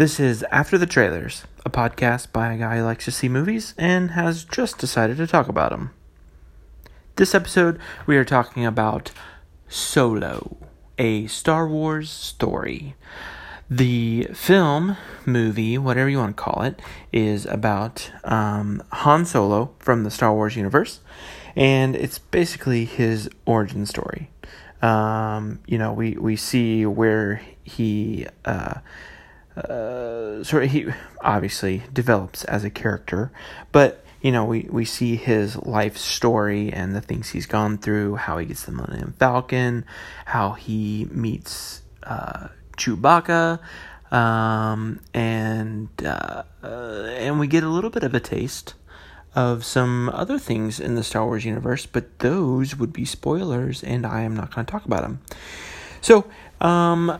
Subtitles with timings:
[0.00, 3.74] This is After the Trailers, a podcast by a guy who likes to see movies
[3.76, 5.90] and has just decided to talk about them.
[7.16, 9.10] This episode, we are talking about
[9.68, 10.56] Solo,
[10.96, 12.94] a Star Wars story.
[13.68, 16.80] The film, movie, whatever you want to call it,
[17.12, 21.00] is about um, Han Solo from the Star Wars universe,
[21.54, 24.30] and it's basically his origin story.
[24.80, 28.76] Um, you know, we, we see where he uh,
[29.56, 30.86] uh, sort of he
[31.20, 33.30] obviously develops as a character,
[33.72, 38.16] but you know we, we see his life story and the things he's gone through,
[38.16, 39.84] how he gets the Millennium Falcon,
[40.26, 43.58] how he meets uh, Chewbacca,
[44.10, 48.74] um, and uh, uh, and we get a little bit of a taste
[49.34, 54.04] of some other things in the Star Wars universe, but those would be spoilers, and
[54.04, 55.20] I am not going to talk about them.
[56.00, 56.24] So,
[56.60, 57.18] um,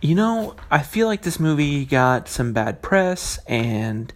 [0.00, 4.12] you know, I feel like this movie got some bad press, and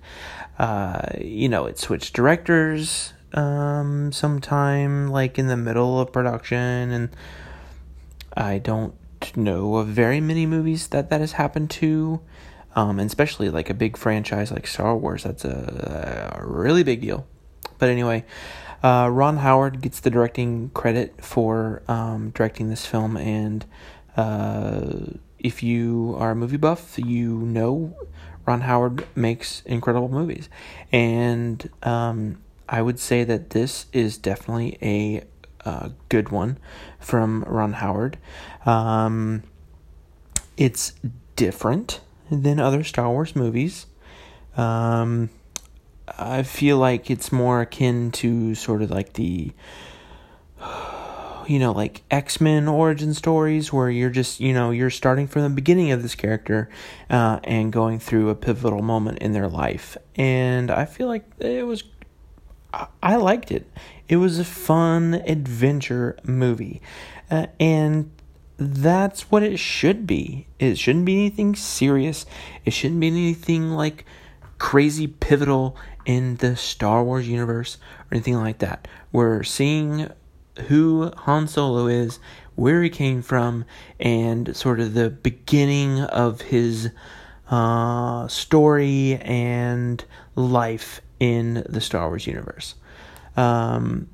[0.59, 7.09] uh, you know, it switched directors um, sometime, like in the middle of production, and
[8.37, 8.95] I don't
[9.37, 12.21] know of very many movies that that has happened to.
[12.75, 17.03] Um, and especially like a big franchise like Star Wars, that's a, a really big
[17.03, 17.27] deal.
[17.79, 18.25] But anyway,
[18.83, 23.67] uh, Ron Howard gets the directing credit for um, directing this film, and
[24.17, 24.91] uh,
[25.43, 27.97] if you are a movie buff, you know
[28.47, 30.49] Ron Howard makes incredible movies,
[30.91, 35.25] and um, I would say that this is definitely a,
[35.69, 36.59] a good one
[36.99, 38.19] from Ron Howard.
[38.67, 39.43] Um,
[40.57, 40.95] it's
[41.37, 43.87] different than other Star Wars movies.
[44.57, 45.31] Um,
[46.19, 49.53] I feel like it's more akin to sort of like the,
[51.49, 55.43] you know, like X Men origin stories where you're just, you know, you're starting from
[55.43, 56.69] the beginning of this character
[57.11, 59.97] uh, and going through a pivotal moment in their life.
[60.17, 61.85] And I feel like it was,
[63.03, 63.71] I liked it.
[64.09, 66.83] It was a fun adventure movie.
[67.31, 68.11] Uh, and
[68.59, 70.47] that's what it should be.
[70.59, 72.27] It shouldn't be anything serious.
[72.65, 74.05] It shouldn't be anything like
[74.59, 78.87] crazy pivotal in the Star Wars universe or anything like that.
[79.11, 80.09] We're seeing
[80.69, 82.19] who Han Solo is,
[82.55, 83.65] where he came from,
[83.99, 86.91] and sort of the beginning of his
[87.51, 90.05] uh, story and
[90.35, 92.75] life in the Star Wars universe.
[93.37, 94.09] Um,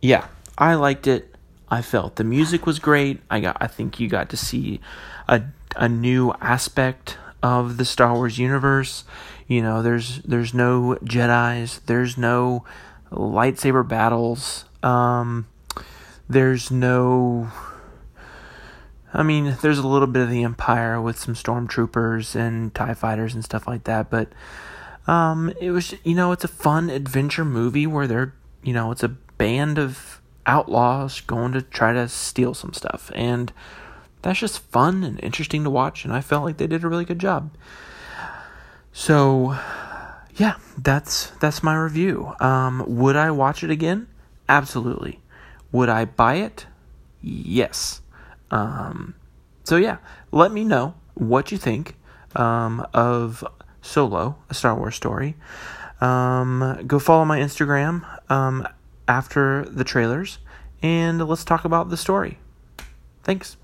[0.00, 0.26] yeah,
[0.58, 1.34] I liked it.
[1.70, 3.20] I felt the music was great.
[3.30, 4.80] I got I think you got to see
[5.28, 5.42] a
[5.76, 9.04] a new aspect of the Star Wars universe.
[9.46, 12.64] You know, there's there's no Jedi's, there's no
[13.10, 14.64] lightsaber battles.
[14.82, 15.46] Um
[16.28, 17.50] there's no
[19.14, 23.34] I mean, there's a little bit of the Empire with some stormtroopers and TIE fighters
[23.34, 24.32] and stuff like that, but
[25.06, 29.02] um, it was, you know, it's a fun adventure movie where they're, you know, it's
[29.02, 33.10] a band of outlaws going to try to steal some stuff.
[33.14, 33.52] And
[34.22, 36.04] that's just fun and interesting to watch.
[36.04, 37.50] And I felt like they did a really good job.
[38.92, 39.58] So,
[40.36, 42.34] yeah, that's that's my review.
[42.40, 44.06] Um, would I watch it again?
[44.52, 45.18] Absolutely.
[45.72, 46.66] Would I buy it?
[47.22, 48.02] Yes.
[48.50, 49.14] Um,
[49.64, 49.96] so yeah,
[50.30, 51.96] let me know what you think
[52.36, 53.42] um, of
[53.80, 55.36] Solo, a Star Wars story.
[56.02, 58.68] Um, go follow my Instagram um,
[59.08, 60.38] after the trailers
[60.82, 62.38] and let's talk about the story.
[63.22, 63.56] Thanks.